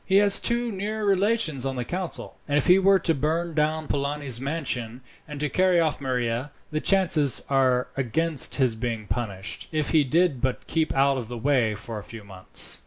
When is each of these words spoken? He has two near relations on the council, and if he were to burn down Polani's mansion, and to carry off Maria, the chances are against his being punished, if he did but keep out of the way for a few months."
He 0.03 0.15
has 0.15 0.39
two 0.39 0.71
near 0.71 1.05
relations 1.07 1.63
on 1.63 1.75
the 1.75 1.85
council, 1.85 2.35
and 2.47 2.57
if 2.57 2.65
he 2.65 2.79
were 2.79 2.97
to 2.97 3.13
burn 3.13 3.53
down 3.53 3.87
Polani's 3.87 4.41
mansion, 4.41 5.01
and 5.27 5.39
to 5.39 5.47
carry 5.47 5.79
off 5.79 6.01
Maria, 6.01 6.49
the 6.71 6.79
chances 6.81 7.45
are 7.51 7.87
against 7.95 8.55
his 8.55 8.73
being 8.73 9.05
punished, 9.05 9.67
if 9.71 9.91
he 9.91 10.03
did 10.03 10.41
but 10.41 10.65
keep 10.65 10.91
out 10.95 11.17
of 11.17 11.27
the 11.27 11.37
way 11.37 11.75
for 11.75 11.99
a 11.99 12.03
few 12.03 12.23
months." 12.23 12.79